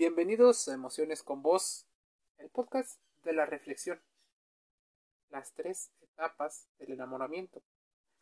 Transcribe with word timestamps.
Bienvenidos 0.00 0.66
a 0.66 0.72
Emociones 0.72 1.22
con 1.22 1.42
Voz, 1.42 1.86
el 2.38 2.48
podcast 2.48 2.98
de 3.22 3.34
la 3.34 3.44
reflexión. 3.44 4.00
Las 5.28 5.52
tres 5.52 5.92
etapas 6.00 6.70
del 6.78 6.92
enamoramiento. 6.92 7.62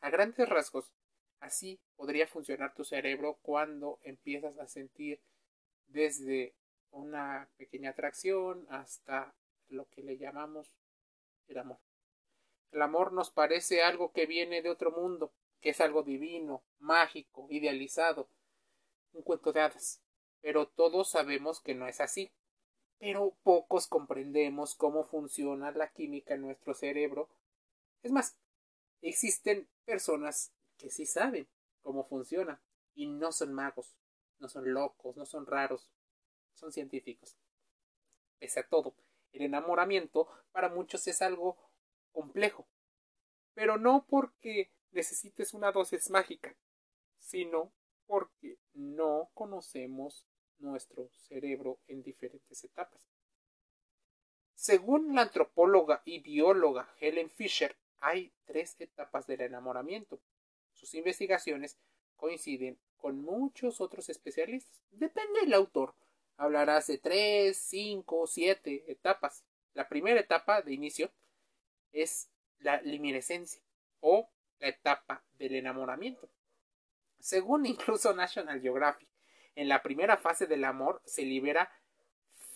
A 0.00 0.10
grandes 0.10 0.48
rasgos, 0.48 0.92
así 1.38 1.78
podría 1.94 2.26
funcionar 2.26 2.74
tu 2.74 2.82
cerebro 2.82 3.38
cuando 3.42 4.00
empiezas 4.02 4.58
a 4.58 4.66
sentir 4.66 5.20
desde 5.86 6.56
una 6.90 7.48
pequeña 7.56 7.90
atracción 7.90 8.66
hasta 8.70 9.32
lo 9.68 9.88
que 9.88 10.02
le 10.02 10.18
llamamos 10.18 10.72
el 11.46 11.58
amor. 11.58 11.78
El 12.72 12.82
amor 12.82 13.12
nos 13.12 13.30
parece 13.30 13.84
algo 13.84 14.10
que 14.10 14.26
viene 14.26 14.62
de 14.62 14.70
otro 14.70 14.90
mundo, 14.90 15.32
que 15.60 15.70
es 15.70 15.80
algo 15.80 16.02
divino, 16.02 16.64
mágico, 16.80 17.46
idealizado, 17.50 18.28
un 19.12 19.22
cuento 19.22 19.52
de 19.52 19.60
hadas 19.60 20.02
pero 20.40 20.68
todos 20.68 21.10
sabemos 21.10 21.60
que 21.60 21.74
no 21.74 21.86
es 21.86 22.00
así. 22.00 22.32
Pero 22.98 23.36
pocos 23.42 23.86
comprendemos 23.86 24.74
cómo 24.74 25.04
funciona 25.04 25.70
la 25.70 25.92
química 25.92 26.34
en 26.34 26.42
nuestro 26.42 26.74
cerebro. 26.74 27.28
Es 28.02 28.10
más, 28.10 28.36
existen 29.02 29.68
personas 29.84 30.52
que 30.76 30.90
sí 30.90 31.06
saben 31.06 31.48
cómo 31.82 32.04
funciona 32.04 32.60
y 32.94 33.06
no 33.06 33.32
son 33.32 33.54
magos, 33.54 33.96
no 34.38 34.48
son 34.48 34.72
locos, 34.72 35.16
no 35.16 35.26
son 35.26 35.46
raros, 35.46 35.90
son 36.54 36.72
científicos. 36.72 37.36
Pese 38.38 38.60
a 38.60 38.68
todo, 38.68 38.94
el 39.32 39.42
enamoramiento 39.42 40.28
para 40.52 40.68
muchos 40.68 41.06
es 41.06 41.22
algo 41.22 41.56
complejo, 42.12 42.66
pero 43.54 43.78
no 43.78 44.06
porque 44.08 44.72
necesites 44.90 45.54
una 45.54 45.72
dosis 45.72 46.10
mágica, 46.10 46.56
sino 47.18 47.72
porque 48.08 48.58
no 48.72 49.30
conocemos 49.34 50.26
nuestro 50.58 51.08
cerebro 51.12 51.78
en 51.86 52.02
diferentes 52.02 52.64
etapas. 52.64 53.00
Según 54.54 55.14
la 55.14 55.22
antropóloga 55.22 56.02
y 56.04 56.18
bióloga 56.18 56.92
Helen 56.98 57.30
Fisher, 57.30 57.76
hay 58.00 58.32
tres 58.44 58.74
etapas 58.80 59.26
del 59.28 59.42
enamoramiento. 59.42 60.20
Sus 60.72 60.94
investigaciones 60.94 61.78
coinciden 62.16 62.78
con 62.96 63.22
muchos 63.22 63.80
otros 63.80 64.08
especialistas. 64.08 64.80
Depende 64.90 65.40
del 65.40 65.54
autor. 65.54 65.94
Hablarás 66.36 66.86
de 66.88 66.98
tres, 66.98 67.56
cinco, 67.58 68.26
siete 68.26 68.90
etapas. 68.90 69.44
La 69.74 69.88
primera 69.88 70.18
etapa 70.18 70.62
de 70.62 70.72
inicio 70.72 71.12
es 71.92 72.30
la 72.58 72.80
liminescencia 72.82 73.62
o 74.00 74.28
la 74.58 74.68
etapa 74.68 75.24
del 75.38 75.54
enamoramiento. 75.54 76.28
Según 77.18 77.66
incluso 77.66 78.14
National 78.14 78.60
Geographic, 78.60 79.08
en 79.54 79.68
la 79.68 79.82
primera 79.82 80.16
fase 80.16 80.46
del 80.46 80.64
amor 80.64 81.02
se 81.04 81.22
libera 81.22 81.70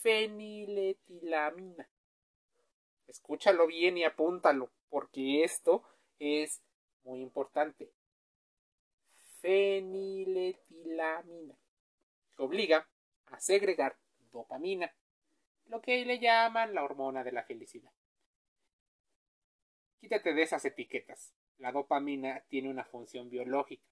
feniletilamina. 0.00 1.88
Escúchalo 3.06 3.66
bien 3.66 3.98
y 3.98 4.04
apúntalo, 4.04 4.70
porque 4.88 5.44
esto 5.44 5.84
es 6.18 6.62
muy 7.04 7.20
importante. 7.20 7.92
Feniletilamina. 9.40 11.54
Que 12.36 12.42
obliga 12.42 12.88
a 13.26 13.38
segregar 13.40 13.96
dopamina, 14.30 14.94
lo 15.66 15.80
que 15.80 16.04
le 16.04 16.18
llaman 16.18 16.74
la 16.74 16.82
hormona 16.84 17.24
de 17.24 17.32
la 17.32 17.44
felicidad. 17.44 17.92
Quítate 20.00 20.34
de 20.34 20.42
esas 20.42 20.64
etiquetas. 20.64 21.34
La 21.58 21.70
dopamina 21.70 22.42
tiene 22.48 22.70
una 22.70 22.84
función 22.84 23.30
biológica. 23.30 23.86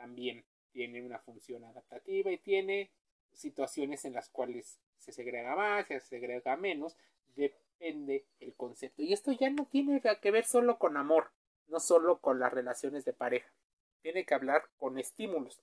También 0.00 0.46
tiene 0.72 1.02
una 1.02 1.18
función 1.18 1.62
adaptativa 1.62 2.32
y 2.32 2.38
tiene 2.38 2.90
situaciones 3.34 4.06
en 4.06 4.14
las 4.14 4.30
cuales 4.30 4.80
se 4.96 5.12
segrega 5.12 5.54
más, 5.54 5.86
se 5.88 6.00
segrega 6.00 6.56
menos, 6.56 6.96
depende 7.36 8.24
el 8.40 8.54
concepto. 8.54 9.02
Y 9.02 9.12
esto 9.12 9.30
ya 9.32 9.50
no 9.50 9.66
tiene 9.66 10.00
que 10.22 10.30
ver 10.30 10.46
solo 10.46 10.78
con 10.78 10.96
amor, 10.96 11.32
no 11.68 11.80
solo 11.80 12.18
con 12.18 12.40
las 12.40 12.50
relaciones 12.50 13.04
de 13.04 13.12
pareja, 13.12 13.52
tiene 14.00 14.24
que 14.24 14.32
hablar 14.32 14.70
con 14.78 14.98
estímulos. 14.98 15.60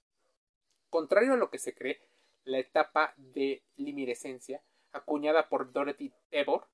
Contrario 0.91 1.33
a 1.33 1.37
lo 1.37 1.49
que 1.49 1.57
se 1.57 1.73
cree, 1.73 1.99
la 2.43 2.59
etapa 2.59 3.15
de 3.17 3.63
limirescencia, 3.75 4.61
acuñada 4.91 5.49
por 5.49 5.71
Dorothy 5.71 6.13
Tebor, 6.29 6.67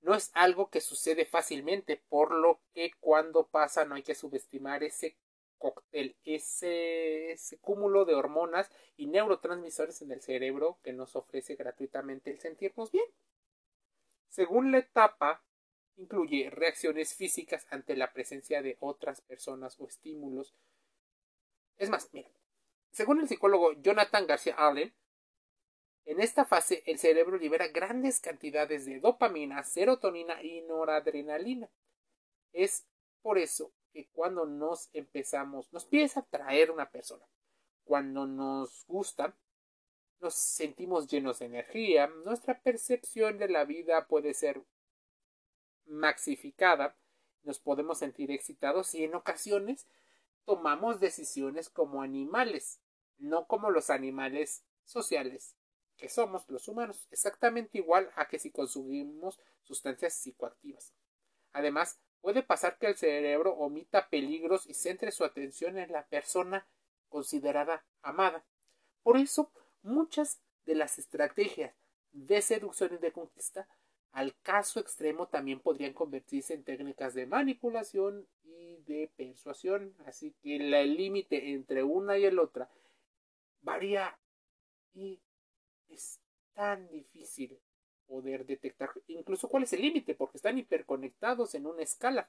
no 0.00 0.14
es 0.14 0.30
algo 0.32 0.70
que 0.70 0.80
sucede 0.80 1.26
fácilmente, 1.26 2.00
por 2.08 2.32
lo 2.32 2.60
que 2.72 2.92
cuando 2.98 3.46
pasa 3.46 3.84
no 3.84 3.94
hay 3.94 4.02
que 4.02 4.14
subestimar 4.14 4.82
ese 4.82 5.18
cóctel, 5.64 6.14
ese, 6.24 7.34
cúmulo 7.62 8.04
de 8.04 8.14
hormonas 8.14 8.70
y 8.98 9.06
neurotransmisores 9.06 10.02
en 10.02 10.12
el 10.12 10.20
cerebro 10.20 10.78
que 10.82 10.92
nos 10.92 11.16
ofrece 11.16 11.54
gratuitamente 11.54 12.30
el 12.30 12.38
sentirnos 12.38 12.92
bien. 12.92 13.06
Según 14.28 14.72
la 14.72 14.78
etapa, 14.78 15.42
incluye 15.96 16.50
reacciones 16.50 17.14
físicas 17.14 17.66
ante 17.70 17.96
la 17.96 18.12
presencia 18.12 18.60
de 18.60 18.76
otras 18.80 19.22
personas 19.22 19.80
o 19.80 19.86
estímulos. 19.86 20.54
Es 21.78 21.88
más, 21.88 22.10
mira, 22.12 22.28
según 22.90 23.20
el 23.20 23.28
psicólogo 23.28 23.72
Jonathan 23.80 24.26
García 24.26 24.56
Allen, 24.58 24.92
en 26.04 26.20
esta 26.20 26.44
fase 26.44 26.82
el 26.84 26.98
cerebro 26.98 27.38
libera 27.38 27.68
grandes 27.68 28.20
cantidades 28.20 28.84
de 28.84 29.00
dopamina, 29.00 29.64
serotonina 29.64 30.42
y 30.42 30.60
noradrenalina. 30.60 31.70
Es 32.52 32.86
por 33.22 33.38
eso 33.38 33.72
que 33.94 34.08
cuando 34.08 34.44
nos 34.44 34.90
empezamos, 34.92 35.72
nos 35.72 35.84
empieza 35.84 36.20
a 36.20 36.22
atraer 36.24 36.72
una 36.72 36.90
persona, 36.90 37.24
cuando 37.84 38.26
nos 38.26 38.84
gusta, 38.88 39.36
nos 40.20 40.34
sentimos 40.34 41.06
llenos 41.06 41.38
de 41.38 41.46
energía, 41.46 42.08
nuestra 42.08 42.60
percepción 42.60 43.38
de 43.38 43.48
la 43.48 43.64
vida 43.64 44.08
puede 44.08 44.34
ser 44.34 44.60
maxificada, 45.86 46.96
nos 47.44 47.60
podemos 47.60 47.98
sentir 47.98 48.32
excitados 48.32 48.96
y 48.96 49.04
en 49.04 49.14
ocasiones 49.14 49.86
tomamos 50.44 50.98
decisiones 50.98 51.70
como 51.70 52.02
animales, 52.02 52.80
no 53.18 53.46
como 53.46 53.70
los 53.70 53.90
animales 53.90 54.64
sociales 54.82 55.54
que 55.96 56.08
somos 56.08 56.48
los 56.48 56.66
humanos, 56.66 57.06
exactamente 57.12 57.78
igual 57.78 58.10
a 58.16 58.26
que 58.26 58.40
si 58.40 58.50
consumimos 58.50 59.38
sustancias 59.62 60.14
psicoactivas. 60.14 60.92
Además, 61.52 62.00
Puede 62.24 62.42
pasar 62.42 62.78
que 62.78 62.86
el 62.86 62.96
cerebro 62.96 63.52
omita 63.52 64.08
peligros 64.08 64.66
y 64.66 64.72
centre 64.72 65.12
su 65.12 65.24
atención 65.24 65.76
en 65.76 65.92
la 65.92 66.06
persona 66.06 66.66
considerada 67.10 67.84
amada. 68.00 68.46
Por 69.02 69.18
eso, 69.18 69.52
muchas 69.82 70.40
de 70.64 70.74
las 70.74 70.98
estrategias 70.98 71.74
de 72.12 72.40
seducción 72.40 72.94
y 72.94 72.96
de 72.96 73.12
conquista 73.12 73.68
al 74.12 74.34
caso 74.40 74.80
extremo 74.80 75.28
también 75.28 75.60
podrían 75.60 75.92
convertirse 75.92 76.54
en 76.54 76.64
técnicas 76.64 77.12
de 77.12 77.26
manipulación 77.26 78.26
y 78.42 78.76
de 78.86 79.10
persuasión. 79.18 79.94
Así 80.06 80.34
que 80.40 80.56
el 80.56 80.96
límite 80.96 81.50
entre 81.52 81.82
una 81.82 82.16
y 82.16 82.24
el 82.24 82.38
otra 82.38 82.70
varía 83.60 84.18
y 84.94 85.20
es 85.90 86.20
tan 86.54 86.88
difícil 86.88 87.60
poder 88.06 88.46
detectar 88.46 88.90
incluso 89.06 89.48
cuál 89.48 89.64
es 89.64 89.72
el 89.72 89.82
límite, 89.82 90.14
porque 90.14 90.38
están 90.38 90.58
hiperconectados 90.58 91.54
en 91.54 91.66
una 91.66 91.82
escala. 91.82 92.28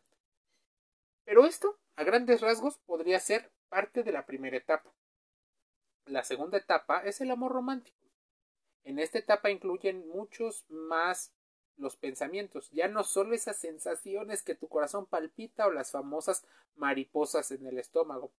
Pero 1.23 1.45
esto, 1.45 1.79
a 1.95 2.03
grandes 2.03 2.41
rasgos, 2.41 2.77
podría 2.85 3.19
ser 3.19 3.51
parte 3.69 4.03
de 4.03 4.11
la 4.11 4.25
primera 4.25 4.57
etapa. 4.57 4.93
La 6.05 6.23
segunda 6.23 6.57
etapa 6.57 6.99
es 6.99 7.19
el 7.21 7.31
amor 7.31 7.51
romántico. 7.51 7.97
En 8.83 8.99
esta 8.99 9.17
etapa 9.17 9.49
incluyen 9.49 10.07
muchos 10.07 10.65
más 10.69 11.33
los 11.77 11.97
pensamientos, 11.97 12.69
ya 12.71 12.87
no 12.87 13.03
solo 13.03 13.35
esas 13.35 13.57
sensaciones 13.57 14.43
que 14.43 14.55
tu 14.55 14.67
corazón 14.69 15.07
palpita 15.07 15.67
o 15.67 15.71
las 15.71 15.91
famosas 15.91 16.45
mariposas 16.75 17.51
en 17.51 17.65
el 17.65 17.79
estómago. 17.79 18.31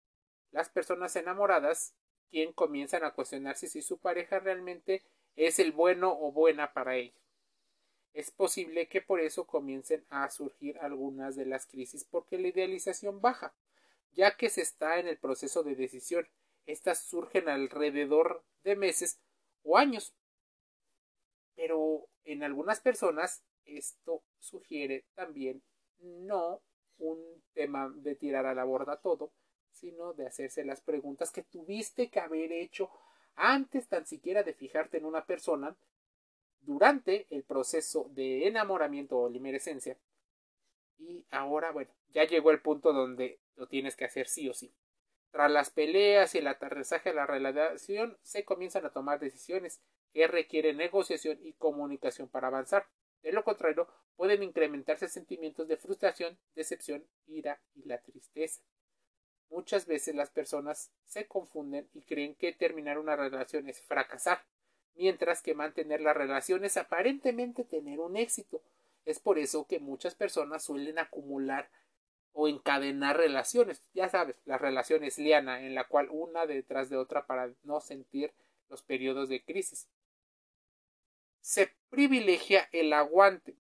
Las 0.53 0.71
personas 0.71 1.17
enamoradas, 1.17 1.95
quien 2.31 2.53
comienzan 2.53 3.05
a 3.05 3.13
cuestionarse 3.13 3.67
si 3.67 3.83
su 3.83 3.99
pareja 3.99 4.39
realmente 4.39 5.05
es 5.35 5.59
el 5.59 5.73
bueno 5.73 6.17
o 6.19 6.33
buena 6.33 6.73
para 6.73 6.97
ellos. 6.97 7.26
Es 8.17 8.31
posible 8.31 8.89
que 8.89 9.03
por 9.03 9.21
eso 9.21 9.47
comiencen 9.47 10.07
a 10.09 10.31
surgir 10.31 10.79
algunas 10.79 11.37
de 11.37 11.45
las 11.45 11.67
crisis 11.67 12.03
porque 12.03 12.39
la 12.39 12.49
idealización 12.49 13.21
baja, 13.21 13.55
ya 14.15 14.39
que 14.39 14.49
se 14.49 14.63
está 14.63 14.99
en 14.99 15.07
el 15.07 15.19
proceso 15.19 15.63
de 15.63 15.75
decisión. 15.75 16.27
Estas 16.65 17.03
surgen 17.03 17.51
alrededor 17.51 18.43
de 18.65 18.75
meses 18.75 19.21
o 19.65 19.77
años. 19.77 20.15
Pero 21.57 22.09
en 22.25 22.43
algunas 22.43 22.81
personas 22.81 23.45
esto 23.67 24.23
sugiere 24.39 25.05
también 25.15 25.63
no 25.99 26.63
un 26.97 27.21
tema 27.53 27.93
de 27.95 28.15
tirar 28.15 28.47
a 28.47 28.55
la 28.55 28.65
borda 28.65 28.97
todo, 28.97 29.31
sino 29.73 30.15
de 30.15 30.27
hacerse 30.27 30.65
las 30.65 30.81
preguntas 30.81 31.31
que 31.31 31.43
tuviste 31.43 32.09
que 32.09 32.21
haber 32.21 32.51
hecho 32.51 32.89
antes 33.35 33.89
tan 33.89 34.07
siquiera 34.07 34.43
de 34.43 34.55
fijarte 34.55 34.97
en 34.97 35.05
una 35.05 35.27
persona 35.27 35.77
durante 36.67 37.27
el 37.31 37.45
proceso 37.45 38.11
de 38.11 38.47
enamoramiento 38.47 39.19
o 39.19 39.31
limerescencia. 39.31 39.97
Y 40.99 41.25
ahora, 41.31 41.71
bueno, 41.71 41.91
ya 42.13 42.25
llegó 42.25 42.51
el 42.51 42.61
punto 42.61 42.93
donde 42.93 43.39
lo 43.55 43.69
tienes 43.69 43.97
que 43.97 44.05
hacer 44.05 44.27
sí 44.27 44.49
o 44.49 44.55
sí. 44.55 44.73
Tras 45.31 45.51
las 45.51 45.71
peleas 45.71 46.35
y 46.35 46.39
el 46.39 46.49
aterrizaje 46.49 47.11
de 47.11 47.15
la 47.15 47.27
relación, 47.27 48.19
se 48.23 48.45
comienzan 48.45 48.85
a 48.87 48.91
tomar 48.91 49.21
decisiones 49.21 49.81
que 50.13 50.27
requieren 50.27 50.79
negociación 50.79 51.39
y 51.43 51.53
comunicación 51.53 52.29
para 52.29 52.49
avanzar. 52.49 52.87
De 53.23 53.33
lo 53.33 53.45
contrario, 53.45 53.87
pueden 54.17 54.43
incrementarse 54.43 55.09
sentimientos 55.09 55.69
de 55.69 55.77
frustración, 55.77 56.39
decepción, 56.55 57.07
ira 57.27 57.61
y 57.75 57.87
la 57.87 57.99
tristeza. 57.99 58.63
Muchas 59.51 59.87
veces 59.87 60.15
las 60.15 60.31
personas 60.31 60.91
se 61.05 61.27
confunden 61.27 61.89
y 61.93 62.03
creen 62.03 62.35
que 62.35 62.53
terminar 62.53 62.99
una 62.99 63.15
relación 63.15 63.69
es 63.69 63.81
fracasar, 63.83 64.45
mientras 64.97 65.43
que 65.43 65.55
mantener 65.55 66.01
la 66.01 66.15
relación 66.15 66.65
es 66.65 66.77
aparentemente 66.77 67.65
tener 67.65 68.01
un 68.01 68.17
éxito. 68.17 68.63
Es 69.05 69.21
por 69.21 69.39
eso 69.39 69.67
que 69.67 69.79
muchas 69.79 70.15
personas 70.15 70.65
suelen 70.65 70.99
acumular 70.99 71.71
o 72.33 72.49
encadenar 72.49 73.17
relaciones. 73.17 73.83
Ya 73.95 74.09
sabes, 74.09 74.37
las 74.45 74.61
relaciones 74.61 75.19
liana, 75.19 75.63
en 75.63 75.75
la 75.75 75.85
cual 75.85 76.09
una 76.11 76.47
detrás 76.47 76.91
de 76.91 76.97
otra 76.97 77.27
para 77.27 77.51
no 77.63 77.81
sentir 77.81 78.33
los 78.69 78.83
periodos 78.83 79.29
de 79.29 79.43
crisis. 79.45 79.89
Se 81.41 81.73
privilegia 81.89 82.69
el 82.73 82.93
aguante 82.93 83.55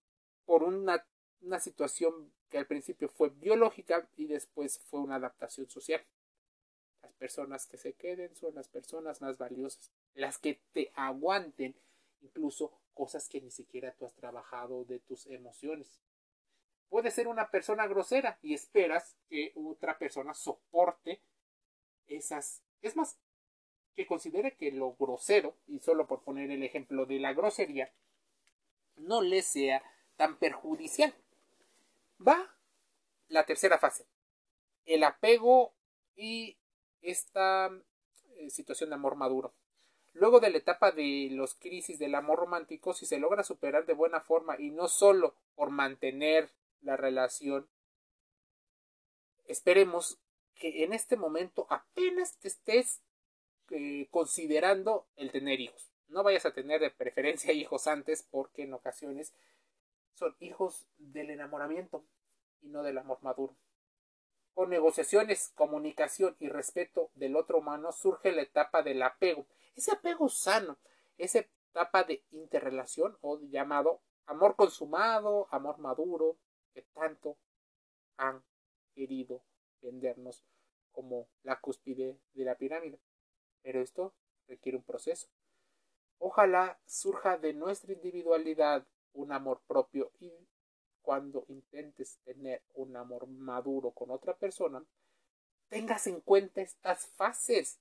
por 0.44 0.62
una, 0.62 1.06
una 1.40 1.60
situación 1.60 2.32
que 2.50 2.58
al 2.58 2.66
principio 2.66 3.08
fue 3.08 3.30
biológica 3.30 4.08
y 4.16 4.26
después 4.26 4.78
fue 4.90 5.00
una 5.00 5.16
adaptación 5.16 5.68
social. 5.70 6.04
Las 7.02 7.12
personas 7.14 7.66
que 7.66 7.76
se 7.76 7.92
queden 7.92 8.34
son 8.34 8.54
las 8.54 8.68
personas 8.68 9.20
más 9.20 9.38
valiosas, 9.38 9.90
las 10.16 10.38
que 10.38 10.60
te 10.72 10.90
aguanten 10.96 11.76
incluso 12.22 12.72
cosas 12.94 13.28
que 13.28 13.40
ni 13.40 13.50
siquiera 13.50 13.94
tú 13.94 14.06
has 14.06 14.14
trabajado 14.14 14.84
de 14.84 14.98
tus 14.98 15.26
emociones. 15.26 16.00
Puede 16.88 17.10
ser 17.10 17.28
una 17.28 17.50
persona 17.50 17.86
grosera 17.86 18.38
y 18.42 18.54
esperas 18.54 19.16
que 19.28 19.52
otra 19.54 19.98
persona 19.98 20.34
soporte 20.34 21.20
esas. 22.06 22.62
Es 22.80 22.96
más, 22.96 23.18
que 23.94 24.06
considere 24.06 24.56
que 24.56 24.72
lo 24.72 24.94
grosero, 24.94 25.56
y 25.66 25.80
solo 25.80 26.06
por 26.06 26.22
poner 26.22 26.50
el 26.50 26.62
ejemplo 26.62 27.06
de 27.06 27.18
la 27.18 27.32
grosería, 27.32 27.92
no 28.96 29.20
le 29.20 29.42
sea 29.42 29.82
tan 30.16 30.38
perjudicial. 30.38 31.14
Va 32.26 32.54
la 33.28 33.44
tercera 33.44 33.78
fase, 33.78 34.06
el 34.86 35.04
apego 35.04 35.74
y 36.14 36.56
esta 37.02 37.70
eh, 38.36 38.50
situación 38.50 38.90
de 38.90 38.94
amor 38.94 39.16
maduro. 39.16 39.52
Luego 40.18 40.40
de 40.40 40.48
la 40.48 40.56
etapa 40.56 40.92
de 40.92 41.28
los 41.30 41.54
crisis 41.54 41.98
del 41.98 42.14
amor 42.14 42.38
romántico, 42.38 42.94
si 42.94 43.04
se 43.04 43.18
logra 43.18 43.42
superar 43.42 43.84
de 43.84 43.92
buena 43.92 44.22
forma 44.22 44.58
y 44.58 44.70
no 44.70 44.88
solo 44.88 45.34
por 45.54 45.68
mantener 45.68 46.48
la 46.80 46.96
relación, 46.96 47.68
esperemos 49.46 50.18
que 50.54 50.84
en 50.84 50.94
este 50.94 51.18
momento 51.18 51.66
apenas 51.68 52.38
te 52.38 52.48
estés 52.48 53.02
eh, 53.68 54.08
considerando 54.10 55.06
el 55.16 55.32
tener 55.32 55.60
hijos. 55.60 55.92
No 56.08 56.22
vayas 56.22 56.46
a 56.46 56.54
tener 56.54 56.80
de 56.80 56.90
preferencia 56.90 57.52
hijos 57.52 57.86
antes 57.86 58.22
porque 58.22 58.62
en 58.62 58.72
ocasiones 58.72 59.34
son 60.14 60.34
hijos 60.40 60.86
del 60.96 61.28
enamoramiento 61.28 62.06
y 62.62 62.68
no 62.68 62.82
del 62.82 62.96
amor 62.96 63.18
maduro. 63.20 63.54
Con 64.56 64.70
negociaciones, 64.70 65.52
comunicación 65.54 66.34
y 66.40 66.48
respeto 66.48 67.10
del 67.14 67.36
otro 67.36 67.58
humano 67.58 67.92
surge 67.92 68.32
la 68.32 68.40
etapa 68.40 68.82
del 68.82 69.02
apego. 69.02 69.44
Ese 69.74 69.92
apego 69.92 70.30
sano, 70.30 70.78
esa 71.18 71.40
etapa 71.40 72.04
de 72.04 72.24
interrelación 72.30 73.18
o 73.20 73.38
llamado 73.38 74.00
amor 74.24 74.56
consumado, 74.56 75.46
amor 75.50 75.76
maduro, 75.76 76.38
que 76.72 76.80
tanto 76.94 77.36
han 78.16 78.42
querido 78.94 79.42
vendernos 79.82 80.42
como 80.90 81.28
la 81.42 81.60
cúspide 81.60 82.18
de 82.32 82.44
la 82.46 82.54
pirámide. 82.54 82.98
Pero 83.60 83.82
esto 83.82 84.14
requiere 84.48 84.78
un 84.78 84.84
proceso. 84.84 85.28
Ojalá 86.16 86.80
surja 86.86 87.36
de 87.36 87.52
nuestra 87.52 87.92
individualidad 87.92 88.86
un 89.12 89.32
amor 89.32 89.60
propio 89.66 90.12
y 90.18 90.32
cuando 91.06 91.44
intentes 91.46 92.18
tener 92.24 92.62
un 92.74 92.96
amor 92.96 93.28
maduro 93.28 93.92
con 93.92 94.10
otra 94.10 94.34
persona, 94.34 94.84
tengas 95.68 96.08
en 96.08 96.20
cuenta 96.20 96.62
estas 96.62 97.06
fases. 97.06 97.78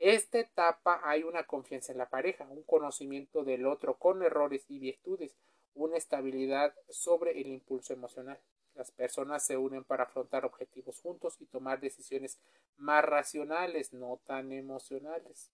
Esta 0.00 0.40
etapa 0.40 1.00
hay 1.04 1.22
una 1.22 1.46
confianza 1.46 1.92
en 1.92 1.98
la 1.98 2.08
pareja, 2.08 2.44
un 2.50 2.64
conocimiento 2.64 3.44
del 3.44 3.66
otro 3.66 3.94
con 3.94 4.20
errores 4.24 4.64
y 4.68 4.80
virtudes, 4.80 5.36
una 5.74 5.96
estabilidad 5.96 6.74
sobre 6.88 7.40
el 7.40 7.46
impulso 7.46 7.92
emocional. 7.92 8.40
Las 8.74 8.90
personas 8.90 9.46
se 9.46 9.56
unen 9.56 9.84
para 9.84 10.02
afrontar 10.02 10.44
objetivos 10.44 10.98
juntos 10.98 11.36
y 11.38 11.46
tomar 11.46 11.78
decisiones 11.78 12.40
más 12.78 13.04
racionales, 13.04 13.92
no 13.92 14.20
tan 14.26 14.50
emocionales. 14.50 15.52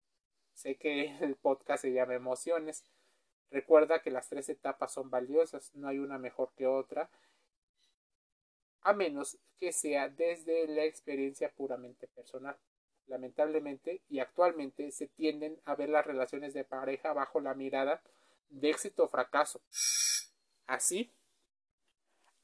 Sé 0.55 0.77
que 0.77 1.15
el 1.21 1.37
podcast 1.37 1.83
se 1.83 1.93
llama 1.93 2.15
Emociones, 2.15 2.85
Recuerda 3.53 4.01
que 4.01 4.11
las 4.11 4.31
tres 4.31 4.49
etapas 4.49 4.93
son 4.93 5.11
valiosas, 5.11 5.75
no 5.75 5.87
hay 5.87 5.99
una 5.99 6.17
mejor 6.17 6.53
que 6.57 6.67
otra, 6.67 7.11
a 8.81 8.95
menos 8.95 9.37
que 9.61 9.73
sea 9.73 10.09
desde 10.09 10.67
la 10.69 10.85
experiencia 10.85 11.51
puramente 11.51 12.09
personal. 12.09 12.57
Lamentablemente 13.09 14.01
y 14.09 14.21
actualmente 14.21 14.91
se 14.91 15.07
tienden 15.07 15.61
a 15.67 15.75
ver 15.75 15.91
las 15.91 16.07
relaciones 16.07 16.55
de 16.55 16.65
pareja 16.65 17.13
bajo 17.13 17.41
la 17.41 17.53
mirada 17.53 18.03
de 18.49 18.71
éxito 18.71 19.05
o 19.05 19.09
fracaso. 19.09 19.61
Así, 20.67 21.13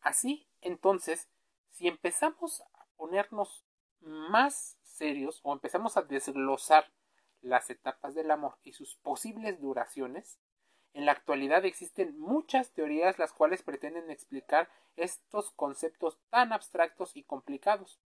así, 0.03 0.47
entonces, 0.61 1.27
si 1.71 1.89
empezamos 1.89 2.61
a 2.61 2.87
ponernos 2.97 3.65
más 4.01 4.77
serios 4.83 5.41
o 5.43 5.55
empezamos 5.55 5.97
a 5.97 6.03
desglosar 6.03 6.93
las 7.41 7.71
etapas 7.71 8.15
del 8.15 8.31
amor 8.31 8.59
y 8.63 8.75
sus 8.75 8.97
posibles 8.97 9.59
duraciones, 9.59 10.39
en 10.95 11.07
la 11.07 11.13
actualidad 11.13 11.65
existen 11.65 12.19
muchas 12.19 12.73
teorías 12.73 13.19
las 13.19 13.33
cuales 13.33 13.63
pretenden 13.63 14.11
explicar 14.11 14.69
estos 14.97 15.51
conceptos 15.53 16.19
tan 16.31 16.53
abstractos 16.53 17.17
y 17.17 17.23
complicados. 17.23 18.01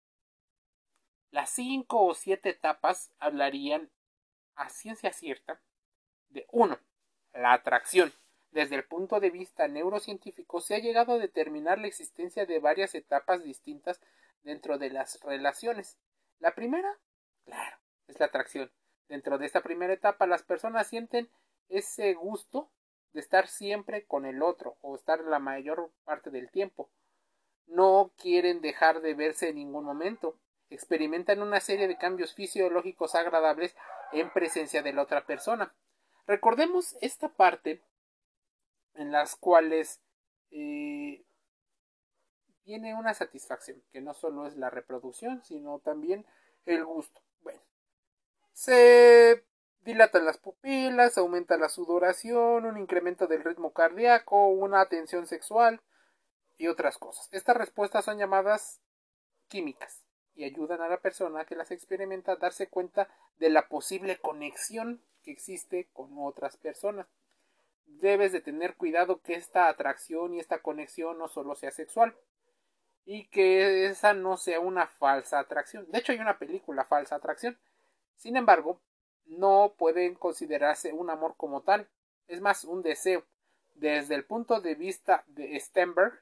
Las 1.32 1.50
cinco 1.52 2.06
o 2.06 2.14
siete 2.14 2.50
etapas 2.50 3.14
hablarían 3.20 3.90
a 4.56 4.70
ciencia 4.70 5.14
cierta 5.14 5.62
de 6.30 6.46
1. 6.52 6.78
La 7.34 7.54
atracción. 7.54 8.14
Desde 8.52 8.76
el 8.76 8.84
punto 8.84 9.22
de 9.22 9.30
vista 9.30 9.70
neurocientífico 9.70 10.60
se 10.60 10.76
ha 10.76 10.80
llegado 10.80 11.14
a 11.14 11.18
determinar 11.18 11.80
la 11.80 11.88
existencia 11.88 12.46
de 12.46 12.60
varias 12.60 12.94
etapas 12.96 13.44
distintas 13.44 14.02
dentro 14.44 14.78
de 14.78 14.90
las 14.90 15.22
relaciones. 15.22 15.98
La 16.40 16.54
primera, 16.54 16.98
claro, 17.46 17.78
es 18.08 18.20
la 18.20 18.26
atracción. 18.26 18.70
Dentro 19.08 19.38
de 19.38 19.46
esta 19.46 19.62
primera 19.62 19.94
etapa 19.94 20.28
las 20.28 20.44
personas 20.44 20.88
sienten 20.88 21.30
ese 21.72 22.14
gusto 22.14 22.70
de 23.14 23.20
estar 23.20 23.48
siempre 23.48 24.06
con 24.06 24.26
el 24.26 24.42
otro 24.42 24.78
o 24.82 24.96
estar 24.96 25.20
la 25.22 25.40
mayor 25.40 25.92
parte 26.04 26.30
del 26.30 26.50
tiempo. 26.50 26.90
No 27.68 28.12
quieren 28.18 28.62
dejar 28.62 29.02
de 29.02 29.14
verse 29.14 29.50
en 29.50 29.56
ningún 29.56 29.86
momento. 29.86 30.38
Experimentan 30.70 31.42
una 31.42 31.60
serie 31.60 31.88
de 31.88 31.98
cambios 31.98 32.34
fisiológicos 32.34 33.16
agradables 33.16 33.76
en 34.12 34.32
presencia 34.32 34.82
de 34.82 34.94
la 34.94 35.04
otra 35.04 35.26
persona. 35.26 35.74
Recordemos 36.28 36.96
esta 37.02 37.30
parte 37.30 37.82
en 38.96 39.12
las 39.12 39.36
cuales 39.36 40.02
eh, 40.52 41.24
viene 42.66 42.96
una 42.96 43.14
satisfacción, 43.14 43.82
que 43.92 44.02
no 44.02 44.14
solo 44.14 44.48
es 44.48 44.56
la 44.56 44.70
reproducción, 44.70 45.44
sino 45.44 45.80
también 45.80 46.26
el 46.66 46.86
gusto. 46.86 47.22
Bueno, 47.42 47.62
se 48.54 49.44
dilatan 49.84 50.26
las 50.26 50.38
pupilas, 50.38 51.18
aumenta 51.18 51.58
la 51.58 51.70
sudoración, 51.70 52.66
un 52.66 52.78
incremento 52.78 53.28
del 53.28 53.44
ritmo 53.44 53.74
cardíaco, 53.74 54.48
una 54.48 54.86
tensión 54.88 55.28
sexual 55.28 55.82
y 56.58 56.68
otras 56.68 56.98
cosas. 56.98 57.28
Estas 57.32 57.58
respuestas 57.58 58.06
son 58.06 58.18
llamadas 58.18 58.82
químicas 59.48 60.04
y 60.36 60.44
ayudan 60.44 60.82
a 60.82 60.88
la 60.88 61.02
persona 61.02 61.46
que 61.46 61.56
las 61.56 61.72
experimenta 61.72 62.34
a 62.34 62.38
darse 62.38 62.68
cuenta 62.68 63.10
de 63.38 63.50
la 63.50 63.68
posible 63.68 64.20
conexión 64.20 65.02
que 65.24 65.32
existe 65.32 65.90
con 65.94 66.12
otras 66.18 66.58
personas. 66.58 67.08
Debes 67.86 68.32
de 68.32 68.42
tener 68.42 68.76
cuidado 68.76 69.22
que 69.22 69.34
esta 69.34 69.68
atracción 69.68 70.34
y 70.34 70.40
esta 70.40 70.62
conexión 70.62 71.18
no 71.18 71.28
solo 71.28 71.56
sea 71.56 71.72
sexual 71.72 72.16
y 73.06 73.28
que 73.28 73.88
esa 73.88 74.14
no 74.14 74.38
sea 74.38 74.60
una 74.60 74.88
falsa 74.88 75.40
atracción. 75.40 75.90
De 75.92 76.00
hecho 76.00 76.12
hay 76.12 76.20
una 76.20 76.38
película 76.38 76.86
falsa 76.86 77.16
atracción. 77.16 77.58
Sin 78.16 78.38
embargo, 78.38 78.80
no 79.26 79.76
pueden 79.78 80.16
considerarse 80.16 80.94
un 80.94 81.10
amor 81.10 81.36
como 81.38 81.62
tal, 81.62 81.90
es 82.28 82.42
más 82.42 82.64
un 82.64 82.82
deseo. 82.82 83.26
Desde 83.76 84.16
el 84.16 84.26
punto 84.26 84.62
de 84.62 84.76
vista 84.76 85.24
de 85.28 85.60
Stenberg, 85.60 86.22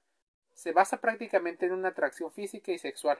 se 0.54 0.72
basa 0.72 0.98
prácticamente 0.98 1.66
en 1.66 1.74
una 1.74 1.90
atracción 1.90 2.32
física 2.32 2.72
y 2.72 2.80
sexual, 2.80 3.20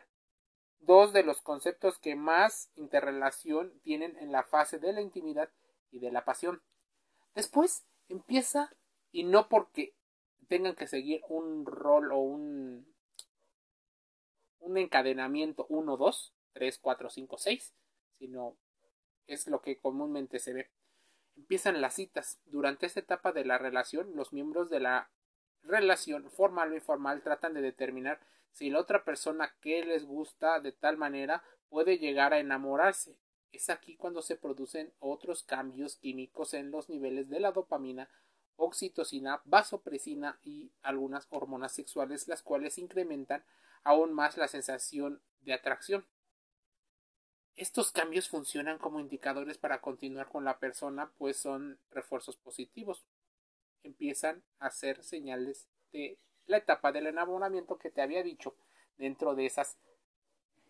dos 0.80 1.14
de 1.14 1.24
los 1.24 1.42
conceptos 1.42 1.98
que 2.00 2.16
más 2.16 2.72
interrelación 2.76 3.80
tienen 3.82 4.18
en 4.18 4.32
la 4.32 4.44
fase 4.44 4.80
de 4.80 4.94
la 4.94 5.02
intimidad 5.02 5.50
y 5.92 6.00
de 6.00 6.12
la 6.12 6.26
pasión. 6.26 6.62
Después 7.36 7.86
empieza, 8.08 8.74
y 9.12 9.24
no 9.24 9.50
porque 9.50 9.96
tengan 10.48 10.76
que 10.76 10.88
seguir 10.88 11.22
un 11.30 11.66
rol 11.66 12.12
o 12.12 12.20
un, 12.20 12.94
un 14.60 14.78
encadenamiento 14.78 15.66
1, 15.70 15.98
2, 15.98 16.34
3, 16.54 16.80
4, 16.80 17.10
5, 17.10 17.38
6, 17.38 17.74
sino 18.12 18.58
es 19.30 19.48
lo 19.48 19.62
que 19.62 19.78
comúnmente 19.78 20.40
se 20.40 20.54
ve. 20.54 20.70
empiezan 21.36 21.80
las 21.80 21.96
citas. 21.96 22.40
Durante 22.46 22.86
esta 22.86 23.00
etapa 23.00 23.32
de 23.32 23.46
la 23.46 23.58
relación, 23.58 24.16
los 24.16 24.34
miembros 24.34 24.70
de 24.70 24.82
la 24.82 25.10
relación, 25.64 26.30
formal 26.30 26.72
o 26.72 26.76
informal, 26.76 27.22
tratan 27.22 27.54
de 27.54 27.62
determinar 27.62 28.20
si 28.52 28.70
la 28.70 28.80
otra 28.80 29.06
persona 29.06 29.56
que 29.62 29.86
les 29.86 30.06
gusta 30.06 30.60
de 30.60 30.72
tal 30.72 30.98
manera 30.98 31.44
puede 31.70 31.98
llegar 31.98 32.34
a 32.34 32.40
enamorarse. 32.40 33.18
Es 33.52 33.70
aquí 33.70 33.96
cuando 33.96 34.22
se 34.22 34.36
producen 34.36 34.94
otros 35.00 35.44
cambios 35.44 35.96
químicos 35.96 36.54
en 36.54 36.72
los 36.72 36.90
niveles 36.90 37.30
de 37.30 37.40
la 37.40 37.52
dopamina, 37.52 38.10
oxitocina, 38.58 39.42
vasopresina 39.46 40.40
y 40.44 40.72
algunas 40.82 41.28
hormonas 41.30 41.72
sexuales, 41.72 42.28
las 42.28 42.44
cuales 42.44 42.78
incrementan 42.78 43.44
aún 43.84 44.14
más 44.14 44.38
la 44.38 44.48
sensación 44.48 45.22
de 45.42 45.54
atracción. 45.54 46.06
Estos 47.60 47.92
cambios 47.92 48.30
funcionan 48.30 48.78
como 48.78 49.02
indicadores 49.02 49.58
para 49.58 49.82
continuar 49.82 50.30
con 50.30 50.46
la 50.46 50.60
persona, 50.60 51.12
pues 51.18 51.36
son 51.36 51.78
refuerzos 51.92 52.38
positivos. 52.38 53.04
Empiezan 53.84 54.42
a 54.60 54.70
ser 54.70 55.04
señales 55.04 55.68
de 55.92 56.18
la 56.46 56.56
etapa 56.56 56.94
del 56.94 57.08
enamoramiento 57.08 57.78
que 57.78 57.92
te 57.92 58.02
había 58.02 58.24
dicho 58.24 58.56
dentro 58.98 59.36
de 59.36 59.46
esas 59.46 59.78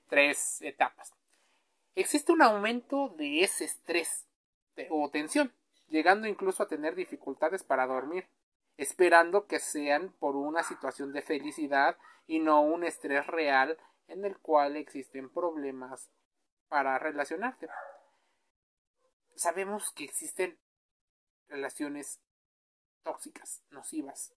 tres 0.08 0.64
etapas. 0.64 1.14
Existe 1.94 2.32
un 2.32 2.42
aumento 2.42 3.10
de 3.10 3.44
ese 3.44 3.66
estrés 3.66 4.26
o 4.90 5.12
tensión, 5.12 5.54
llegando 5.90 6.28
incluso 6.28 6.64
a 6.64 6.68
tener 6.68 6.96
dificultades 6.96 7.62
para 7.62 7.86
dormir, 7.86 8.26
esperando 8.78 9.46
que 9.46 9.60
sean 9.60 10.12
por 10.14 10.36
una 10.36 10.64
situación 10.64 11.14
de 11.14 11.22
felicidad 11.22 11.98
y 12.26 12.40
no 12.40 12.64
un 12.64 12.84
estrés 12.84 13.28
real 13.28 13.78
en 14.08 14.26
el 14.26 14.40
cual 14.40 14.76
existen 14.76 15.30
problemas 15.30 16.10
para 16.70 16.98
relacionarte. 17.00 17.68
Sabemos 19.36 19.92
que 19.92 20.06
existen 20.06 20.60
relaciones 21.48 22.22
tóxicas, 23.04 23.64
nocivas. 23.72 24.34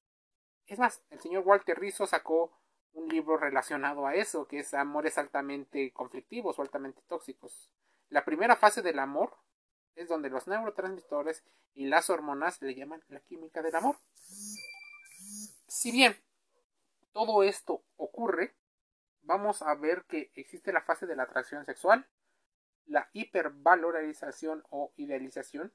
Es 0.66 0.78
más, 0.78 1.02
el 1.10 1.20
señor 1.20 1.44
Walter 1.46 1.78
Rizzo 1.78 2.06
sacó 2.06 2.58
un 2.94 3.08
libro 3.08 3.36
relacionado 3.36 4.06
a 4.06 4.14
eso, 4.14 4.46
que 4.46 4.60
es 4.60 4.74
amores 4.74 5.18
altamente 5.18 5.92
conflictivos 5.92 6.58
o 6.58 6.62
altamente 6.62 7.02
tóxicos. 7.08 7.70
La 8.08 8.24
primera 8.24 8.56
fase 8.56 8.82
del 8.82 8.98
amor 8.98 9.36
es 9.94 10.08
donde 10.08 10.30
los 10.30 10.46
neurotransmisores 10.46 11.44
y 11.74 11.86
las 11.86 12.10
hormonas 12.10 12.60
le 12.62 12.74
llaman 12.74 13.02
la 13.08 13.20
química 13.20 13.62
del 13.62 13.76
amor. 13.76 13.98
Si 15.66 15.90
bien 15.90 16.16
todo 17.12 17.42
esto 17.42 17.82
ocurre, 17.96 18.54
vamos 19.22 19.62
a 19.62 19.74
ver 19.74 20.04
que 20.04 20.30
existe 20.34 20.72
la 20.72 20.82
fase 20.82 21.06
de 21.06 21.16
la 21.16 21.24
atracción 21.24 21.64
sexual, 21.64 22.06
la 22.86 23.08
hipervalorización 23.12 24.64
o 24.70 24.92
idealización, 24.96 25.72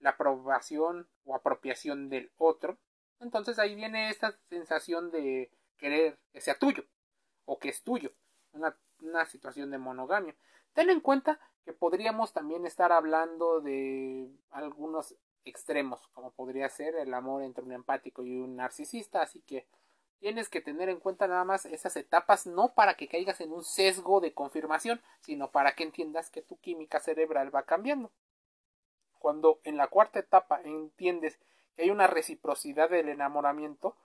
la 0.00 0.10
aprobación 0.10 1.08
o 1.24 1.34
apropiación 1.34 2.08
del 2.08 2.30
otro. 2.36 2.78
Entonces 3.20 3.58
ahí 3.58 3.74
viene 3.74 4.10
esta 4.10 4.38
sensación 4.48 5.10
de 5.10 5.50
querer 5.76 6.18
que 6.32 6.40
sea 6.40 6.58
tuyo 6.58 6.84
o 7.44 7.58
que 7.58 7.68
es 7.68 7.82
tuyo, 7.82 8.12
una, 8.52 8.76
una 9.00 9.24
situación 9.26 9.70
de 9.70 9.78
monogamia. 9.78 10.34
Ten 10.72 10.90
en 10.90 11.00
cuenta 11.00 11.40
que 11.64 11.72
podríamos 11.72 12.32
también 12.32 12.66
estar 12.66 12.92
hablando 12.92 13.60
de 13.60 14.28
algunos 14.50 15.14
extremos, 15.44 16.06
como 16.08 16.32
podría 16.32 16.68
ser 16.68 16.94
el 16.96 17.12
amor 17.14 17.42
entre 17.42 17.64
un 17.64 17.72
empático 17.72 18.24
y 18.24 18.36
un 18.36 18.56
narcisista, 18.56 19.22
así 19.22 19.40
que 19.42 19.66
tienes 20.24 20.48
que 20.48 20.62
tener 20.62 20.88
en 20.88 21.00
cuenta 21.00 21.26
nada 21.28 21.44
más 21.44 21.66
esas 21.66 21.94
etapas, 21.96 22.46
no 22.46 22.72
para 22.72 22.94
que 22.94 23.08
caigas 23.08 23.42
en 23.42 23.52
un 23.52 23.62
sesgo 23.62 24.22
de 24.22 24.32
confirmación, 24.32 25.02
sino 25.20 25.50
para 25.50 25.74
que 25.74 25.82
entiendas 25.82 26.30
que 26.30 26.40
tu 26.40 26.56
química 26.60 26.98
cerebral 26.98 27.54
va 27.54 27.64
cambiando. 27.64 28.10
Cuando 29.18 29.60
en 29.64 29.76
la 29.76 29.88
cuarta 29.88 30.20
etapa 30.20 30.62
entiendes 30.64 31.38
que 31.76 31.82
hay 31.82 31.90
una 31.90 32.06
reciprocidad 32.06 32.88
del 32.88 33.10
enamoramiento, 33.10 33.98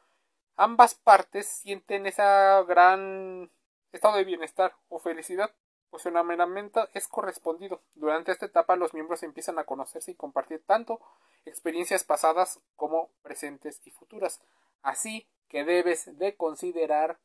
ambas 0.58 0.94
partes 0.94 1.48
sienten 1.48 2.06
ese 2.06 2.22
gran 2.68 3.50
estado 3.94 4.18
de 4.18 4.26
bienestar 4.26 4.76
o 4.90 5.00
felicidad, 5.00 5.56
pues 5.90 6.06
el 6.06 6.12
enamoramiento 6.12 6.90
es 6.94 7.08
correspondido. 7.08 7.82
Durante 7.96 8.34
esta 8.34 8.48
etapa 8.48 8.76
los 8.76 8.94
miembros 8.94 9.24
empiezan 9.24 9.58
a 9.58 9.64
conocerse 9.64 10.12
y 10.12 10.16
compartir 10.16 10.62
tanto 10.66 11.00
experiencias 11.46 12.04
pasadas 12.04 12.60
como 12.76 13.10
presentes 13.22 13.80
y 13.86 13.92
futuras. 13.92 14.42
Así 14.82 15.28
que 15.50 15.66
debes 15.66 16.18
de 16.18 16.36
considerar 16.36 17.20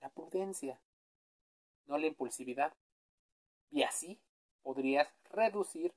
la 0.00 0.08
prudencia, 0.10 0.80
no 1.86 1.98
la 1.98 2.06
impulsividad. 2.06 2.72
Y 3.70 3.82
así 3.82 4.20
podrías 4.62 5.08
reducir 5.30 5.92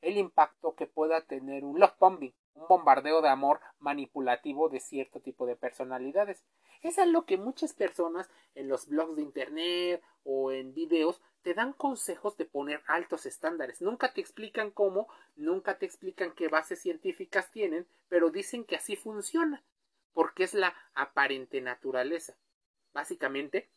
el 0.00 0.16
impacto 0.16 0.74
que 0.74 0.86
pueda 0.86 1.22
tener 1.26 1.64
un 1.64 1.78
love 1.78 1.94
bombing, 1.98 2.34
un 2.54 2.66
bombardeo 2.66 3.20
de 3.20 3.28
amor 3.28 3.60
manipulativo 3.78 4.68
de 4.68 4.80
cierto 4.80 5.20
tipo 5.20 5.46
de 5.46 5.56
personalidades. 5.56 6.42
Es 6.82 6.98
algo 6.98 7.26
que 7.26 7.36
muchas 7.36 7.74
personas 7.74 8.30
en 8.54 8.68
los 8.68 8.88
blogs 8.88 9.16
de 9.16 9.22
internet 9.22 10.02
o 10.24 10.50
en 10.50 10.72
videos 10.72 11.20
te 11.42 11.52
dan 11.54 11.74
consejos 11.74 12.36
de 12.38 12.46
poner 12.46 12.82
altos 12.86 13.26
estándares. 13.26 13.82
Nunca 13.82 14.14
te 14.14 14.20
explican 14.22 14.70
cómo, 14.70 15.08
nunca 15.36 15.78
te 15.78 15.84
explican 15.86 16.32
qué 16.32 16.48
bases 16.48 16.80
científicas 16.80 17.50
tienen, 17.50 17.86
pero 18.08 18.30
dicen 18.30 18.64
que 18.64 18.76
así 18.76 18.96
funciona 18.96 19.62
porque 20.12 20.44
es 20.44 20.54
la 20.54 20.74
aparente 20.94 21.60
naturaleza. 21.60 22.36
Básicamente, 22.92 23.70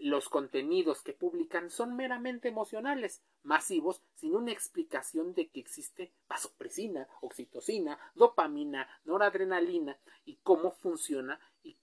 los 0.00 0.28
contenidos 0.28 1.02
que 1.02 1.12
publican 1.12 1.70
son 1.70 1.94
meramente 1.94 2.48
emocionales, 2.48 3.22
masivos, 3.42 4.02
sin 4.14 4.34
una 4.34 4.52
explicación 4.52 5.34
de 5.34 5.48
que 5.50 5.60
existe 5.60 6.12
vasopresina, 6.28 7.06
oxitocina, 7.20 7.98
dopamina, 8.14 8.88
noradrenalina 9.04 9.98
y 10.24 10.36
cómo 10.36 10.72
funciona 10.72 11.38
y 11.62 11.78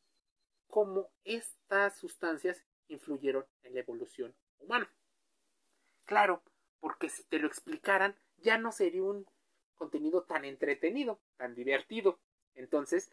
cómo 0.67 1.09
estas 1.23 1.97
sustancias 1.97 2.63
influyeron 2.87 3.45
en 3.63 3.75
la 3.75 3.81
evolución 3.81 4.35
humana. 4.59 4.89
Claro, 6.05 6.41
porque 6.79 7.09
si 7.09 7.23
te 7.23 7.39
lo 7.39 7.47
explicaran, 7.47 8.15
ya 8.37 8.57
no 8.57 8.71
sería 8.71 9.03
un 9.03 9.27
contenido 9.75 10.23
tan 10.23 10.45
entretenido, 10.45 11.19
tan 11.37 11.53
divertido. 11.53 12.19
Entonces, 12.55 13.11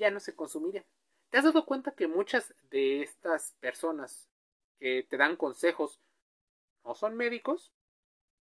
ya 0.00 0.10
no 0.10 0.18
se 0.18 0.34
consumiría. 0.34 0.84
¿Te 1.28 1.38
has 1.38 1.44
dado 1.44 1.66
cuenta 1.66 1.92
que 1.92 2.08
muchas 2.08 2.54
de 2.70 3.02
estas 3.02 3.54
personas 3.60 4.28
que 4.78 5.06
te 5.08 5.16
dan 5.18 5.36
consejos 5.36 6.00
no 6.84 6.94
son 6.94 7.16
médicos? 7.16 7.70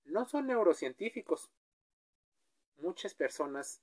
No 0.05 0.25
son 0.25 0.47
neurocientíficos. 0.47 1.49
Muchas 2.77 3.15
personas 3.15 3.81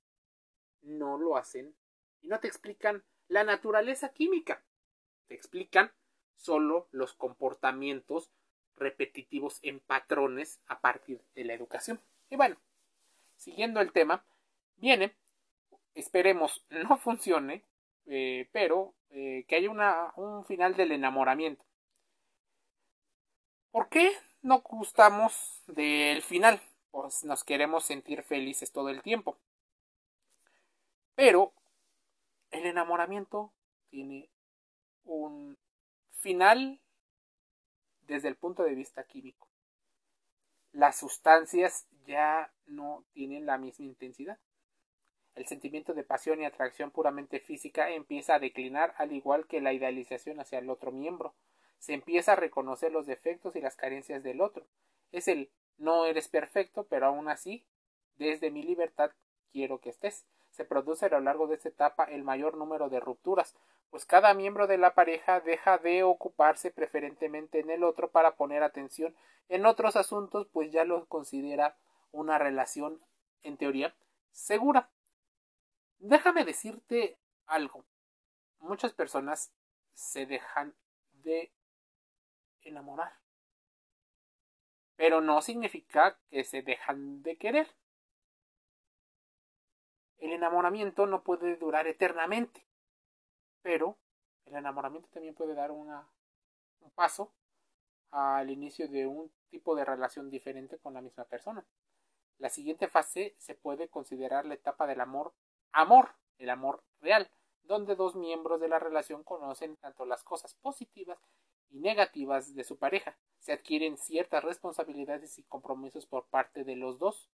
no 0.81 1.19
lo 1.19 1.37
hacen 1.37 1.75
y 2.23 2.29
no 2.29 2.39
te 2.41 2.47
explican 2.49 3.03
la 3.29 3.43
naturaleza 3.43 4.11
química. 4.11 4.63
Te 5.27 5.35
explican 5.35 5.93
solo 6.37 6.87
los 6.93 7.15
comportamientos 7.15 8.31
repetitivos 8.77 9.59
en 9.63 9.81
patrones 9.81 10.61
a 10.69 10.81
partir 10.81 11.21
de 11.35 11.45
la 11.45 11.55
educación. 11.55 12.01
Y 12.31 12.37
bueno, 12.37 12.57
siguiendo 13.37 13.81
el 13.81 13.91
tema, 13.91 14.25
viene 14.77 15.17
esperemos 15.97 16.65
no 16.71 16.97
funcione, 16.99 17.65
eh, 18.07 18.49
pero 18.53 18.95
eh, 19.11 19.45
que 19.49 19.57
haya 19.57 19.71
una, 19.71 20.13
un 20.17 20.45
final 20.45 20.77
del 20.77 20.93
enamoramiento. 20.93 21.65
¿Por 23.73 23.89
qué 23.89 24.13
no 24.43 24.61
gustamos 24.61 25.63
del 25.67 26.23
final? 26.23 26.61
Pues 26.91 27.25
nos 27.25 27.45
queremos 27.45 27.85
sentir 27.85 28.23
felices 28.23 28.73
todo 28.73 28.89
el 28.89 29.03
tiempo. 29.03 29.37
Pero 31.15 31.53
el 32.51 32.67
enamoramiento 32.67 33.53
tiene 33.91 34.31
un 35.05 35.59
final 36.13 36.81
desde 38.03 38.29
el 38.29 38.37
punto 38.37 38.63
de 38.63 38.75
vista 38.75 39.05
químico. 39.05 39.49
Las 40.73 40.97
sustancias 40.97 41.87
ya 42.07 42.51
no 42.67 43.05
tienen 43.13 43.47
la 43.47 43.59
misma 43.59 43.87
intensidad 43.87 44.39
el 45.37 45.47
sentimiento 45.47 45.95
de 45.95 46.03
pasión 46.03 46.41
y 46.41 46.47
atracción 46.47 46.91
puramente 46.91 47.41
física 47.41 47.91
empieza 47.91 48.35
a 48.35 48.39
declinar 48.39 48.95
al 48.97 49.13
igual 49.13 49.47
que 49.47 49.61
la 49.61 49.73
idealización 49.73 50.41
hacia 50.41 50.59
el 50.59 50.71
otro 50.71 50.93
miembro. 50.93 51.35
Se 51.79 51.93
empieza 51.93 52.33
a 52.33 52.37
reconocer 52.37 52.91
los 52.91 53.07
defectos 53.07 53.55
y 53.55 53.61
las 53.61 53.77
carencias 53.77 54.23
del 54.23 54.41
otro. 54.41 54.67
Es 55.13 55.29
el 55.29 55.51
no 55.77 56.07
eres 56.07 56.29
perfecto, 56.29 56.87
pero 56.89 57.07
aún 57.07 57.29
así, 57.29 57.67
desde 58.17 58.51
mi 58.51 58.63
libertad 58.63 59.11
quiero 59.53 59.79
que 59.79 59.91
estés. 59.91 60.27
Se 60.51 60.65
produce 60.65 61.07
a 61.07 61.11
lo 61.11 61.21
largo 61.21 61.47
de 61.47 61.57
esta 61.57 61.69
etapa 61.69 62.05
el 62.05 62.25
mayor 62.25 62.57
número 62.57 62.89
de 62.89 62.99
rupturas, 62.99 63.55
pues 63.91 64.07
cada 64.07 64.33
miembro 64.33 64.67
de 64.67 64.79
la 64.79 64.95
pareja 64.95 65.41
deja 65.41 65.79
de 65.79 66.03
ocuparse 66.03 66.71
preferentemente 66.71 67.61
en 67.61 67.71
el 67.71 67.85
otro 67.85 68.11
para 68.11 68.37
poner 68.37 68.63
atención 68.63 69.15
en 69.49 69.67
otros 69.67 69.97
asuntos, 69.97 70.49
pues 70.53 70.73
ya 70.73 70.85
lo 70.85 71.07
considera 71.07 71.77
una 72.11 72.39
relación, 72.39 73.01
en 73.43 73.59
teoría, 73.59 73.95
segura. 74.33 74.91
Déjame 75.99 76.45
decirte 76.45 77.19
algo. 77.47 77.85
Muchas 78.59 78.93
personas 78.93 79.53
se 79.93 80.27
dejan 80.27 80.75
de 81.13 81.53
enamorar. 82.63 83.19
Pero 84.97 85.21
no 85.21 85.43
significa 85.43 86.19
que 86.31 86.45
se 86.45 86.63
dejan 86.63 87.23
de 87.23 87.37
querer. 87.37 87.75
El 90.19 90.33
enamoramiento 90.33 91.07
no 91.07 91.23
puede 91.23 91.57
durar 91.57 91.87
eternamente, 91.87 92.67
pero 93.63 93.99
el 94.47 94.55
enamoramiento 94.55 95.09
también 95.11 95.35
puede 95.35 95.55
dar 95.55 95.71
una, 95.71 96.09
un 96.81 96.91
paso 96.93 97.35
al 98.11 98.51
inicio 98.51 98.89
de 98.89 99.07
un 99.07 99.31
tipo 99.51 99.77
de 99.77 99.85
relación 99.85 100.31
diferente 100.31 100.79
con 100.79 100.95
la 100.95 101.03
misma 101.03 101.25
persona. 101.25 101.67
La 102.39 102.49
siguiente 102.49 102.89
fase 102.89 103.35
se 103.39 103.55
puede 103.55 103.89
considerar 103.89 104.47
la 104.47 104.55
etapa 104.55 104.87
del 104.87 105.01
amor 105.01 105.35
amor, 105.77 106.15
el 106.39 106.49
amor 106.49 106.83
real, 107.01 107.31
donde 107.63 107.97
dos 107.97 108.17
miembros 108.17 108.61
de 108.61 108.69
la 108.69 108.79
relación 108.79 109.23
conocen 109.23 109.77
tanto 109.77 110.07
las 110.07 110.25
cosas 110.25 110.55
positivas 110.55 111.19
y 111.69 111.81
negativas 111.81 112.55
de 112.55 112.65
su 112.65 112.79
pareja. 112.79 113.19
Se 113.39 113.53
adquieren 113.53 113.99
ciertas 113.99 114.43
responsabilidades 114.43 115.39
y 115.39 115.45
compromisos 115.45 116.07
por 116.07 116.27
parte 116.29 116.65
de 116.65 116.77
los 116.77 116.99
dos. 116.99 117.31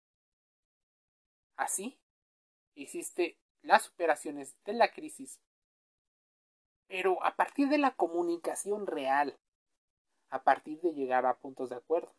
Así, 1.56 2.00
existe 2.74 3.38
las 3.62 3.82
superaciones 3.82 4.56
de 4.64 4.72
la 4.72 4.90
crisis, 4.90 5.40
pero 6.88 7.22
a 7.24 7.36
partir 7.36 7.68
de 7.68 7.78
la 7.78 7.94
comunicación 7.94 8.88
real, 8.88 9.38
a 10.30 10.42
partir 10.42 10.80
de 10.80 10.94
llegar 10.94 11.26
a 11.26 11.38
puntos 11.38 11.70
de 11.70 11.76
acuerdo, 11.76 12.12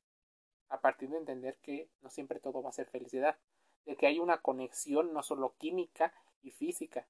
a 0.70 0.80
partir 0.80 1.10
de 1.10 1.18
entender 1.18 1.58
que 1.62 1.90
no 2.02 2.10
siempre 2.10 2.40
todo 2.40 2.64
va 2.64 2.70
a 2.70 2.74
ser 2.74 2.88
felicidad, 2.88 3.38
de 3.86 3.96
que 3.96 4.08
hay 4.08 4.20
una 4.20 4.42
conexión 4.42 5.14
no 5.14 5.24
solo 5.24 5.56
química 5.58 6.14
y 6.42 6.52
física, 6.52 7.08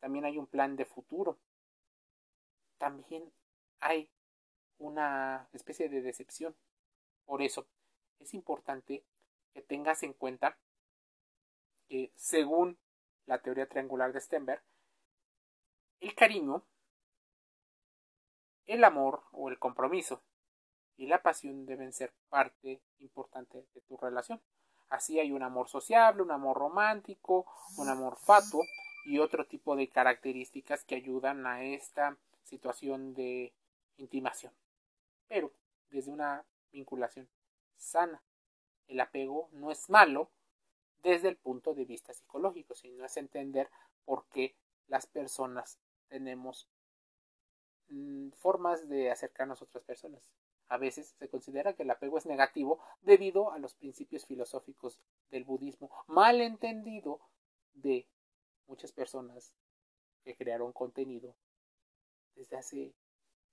también 0.00 0.24
hay 0.24 0.38
un 0.38 0.46
plan 0.46 0.76
de 0.76 0.84
futuro, 0.84 1.38
también 2.78 3.32
hay 3.80 4.10
una 4.78 5.48
especie 5.52 5.88
de 5.88 6.02
decepción. 6.02 6.56
Por 7.24 7.42
eso 7.42 7.66
es 8.18 8.34
importante 8.34 9.04
que 9.52 9.62
tengas 9.62 10.02
en 10.02 10.12
cuenta 10.12 10.58
que 11.88 12.12
según 12.16 12.78
la 13.26 13.40
teoría 13.40 13.68
triangular 13.68 14.12
de 14.12 14.20
Stenberg, 14.20 14.62
el 16.00 16.14
cariño, 16.14 16.64
el 18.66 18.82
amor 18.84 19.22
o 19.30 19.50
el 19.50 19.58
compromiso 19.58 20.22
y 20.96 21.06
la 21.06 21.22
pasión 21.22 21.66
deben 21.66 21.92
ser 21.92 22.12
parte 22.28 22.82
importante 22.98 23.66
de 23.74 23.80
tu 23.82 23.96
relación. 23.96 24.40
Así 24.92 25.18
hay 25.18 25.32
un 25.32 25.42
amor 25.42 25.70
sociable, 25.70 26.20
un 26.20 26.32
amor 26.32 26.58
romántico, 26.58 27.46
un 27.78 27.88
amor 27.88 28.18
fatuo 28.18 28.62
y 29.06 29.20
otro 29.20 29.46
tipo 29.46 29.74
de 29.74 29.88
características 29.88 30.84
que 30.84 30.96
ayudan 30.96 31.46
a 31.46 31.64
esta 31.64 32.18
situación 32.42 33.14
de 33.14 33.54
intimación. 33.96 34.52
Pero 35.28 35.50
desde 35.88 36.10
una 36.10 36.44
vinculación 36.72 37.26
sana. 37.74 38.22
El 38.86 39.00
apego 39.00 39.48
no 39.52 39.70
es 39.70 39.88
malo 39.88 40.28
desde 41.02 41.28
el 41.28 41.38
punto 41.38 41.72
de 41.72 41.86
vista 41.86 42.12
psicológico, 42.12 42.74
sino 42.74 43.06
es 43.06 43.16
entender 43.16 43.70
por 44.04 44.26
qué 44.26 44.54
las 44.88 45.06
personas 45.06 45.78
tenemos 46.08 46.68
formas 48.38 48.88
de 48.88 49.10
acercarnos 49.10 49.60
a 49.60 49.64
otras 49.64 49.84
personas. 49.84 50.32
A 50.68 50.78
veces 50.78 51.14
se 51.18 51.28
considera 51.28 51.74
que 51.74 51.82
el 51.82 51.90
apego 51.90 52.18
es 52.18 52.26
negativo 52.26 52.80
debido 53.02 53.52
a 53.52 53.58
los 53.58 53.74
principios 53.74 54.26
filosóficos 54.26 55.00
del 55.30 55.44
budismo, 55.44 55.90
mal 56.06 56.40
entendido 56.40 57.20
de 57.74 58.08
muchas 58.66 58.92
personas 58.92 59.54
que 60.24 60.36
crearon 60.36 60.72
contenido 60.72 61.34
desde 62.34 62.56
hace 62.56 62.94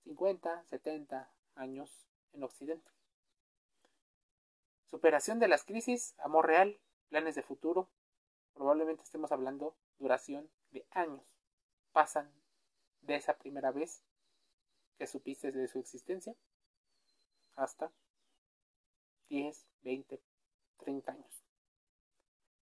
50, 0.04 0.64
70 0.64 1.30
años 1.56 2.08
en 2.32 2.42
Occidente. 2.42 2.90
Superación 4.86 5.38
de 5.38 5.48
las 5.48 5.64
crisis, 5.64 6.14
amor 6.18 6.46
real, 6.46 6.80
planes 7.08 7.34
de 7.34 7.42
futuro. 7.42 7.90
Probablemente 8.54 9.04
estemos 9.04 9.30
hablando 9.30 9.76
duración 9.98 10.50
de 10.70 10.86
años. 10.90 11.22
Pasan 11.92 12.32
de 13.02 13.16
esa 13.16 13.36
primera 13.38 13.70
vez 13.72 14.02
que 15.00 15.06
supiste 15.06 15.50
de 15.50 15.66
su 15.66 15.78
existencia 15.78 16.36
hasta 17.56 17.90
10, 19.30 19.66
20, 19.80 20.20
30 20.76 21.12
años. 21.12 21.42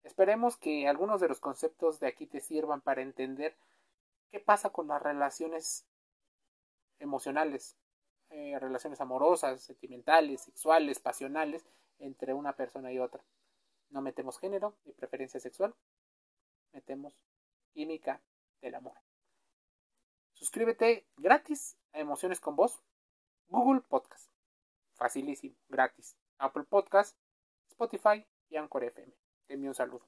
Esperemos 0.02 0.56
que 0.56 0.88
algunos 0.88 1.20
de 1.20 1.28
los 1.28 1.40
conceptos 1.40 2.00
de 2.00 2.06
aquí 2.06 2.26
te 2.26 2.40
sirvan 2.40 2.80
para 2.80 3.02
entender 3.02 3.54
qué 4.30 4.40
pasa 4.40 4.70
con 4.70 4.88
las 4.88 5.02
relaciones 5.02 5.86
emocionales, 7.00 7.76
eh, 8.30 8.58
relaciones 8.58 9.02
amorosas, 9.02 9.60
sentimentales, 9.60 10.40
sexuales, 10.40 11.00
pasionales 11.00 11.66
entre 11.98 12.32
una 12.32 12.56
persona 12.56 12.90
y 12.94 12.98
otra. 12.98 13.22
No 13.90 14.00
metemos 14.00 14.38
género 14.38 14.74
ni 14.86 14.94
preferencia 14.94 15.38
sexual, 15.38 15.74
metemos 16.72 17.14
química 17.74 18.22
del 18.62 18.76
amor. 18.76 18.96
Suscríbete 20.32 21.06
gratis 21.18 21.76
Emociones 21.92 22.40
con 22.40 22.56
Voz, 22.56 22.82
Google 23.48 23.82
Podcast 23.82 24.32
facilísimo, 25.02 25.56
gratis. 25.68 26.16
Apple 26.38 26.62
Podcast, 26.62 27.16
Spotify 27.68 28.24
y 28.48 28.56
Anchor 28.56 28.84
FM. 28.84 29.12
Te 29.46 29.54
envío 29.54 29.70
un 29.70 29.74
saludo. 29.74 30.06